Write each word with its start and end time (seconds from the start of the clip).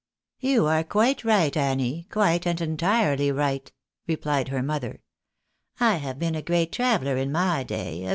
"You 0.49 0.65
are 0.65 0.83
quite 0.83 1.23
right, 1.23 1.55
Annie, 1.55 2.07
quite 2.11 2.47
and 2.47 2.59
entirely 2.59 3.31
right," 3.31 3.71
re 4.07 4.15
plied 4.15 4.47
her 4.47 4.63
mother." 4.63 5.03
I 5.93 5.97
have 5.97 6.17
been 6.17 6.33
a 6.33 6.41
great 6.41 6.71
traveller 6.71 7.17
in 7.17 7.31
my 7.31 7.41
day, 7.41 7.43
a 7.43 7.45
PEOPLE 7.45 7.59
OF 7.59 7.85
CONSEQUENCE. 7.99 8.09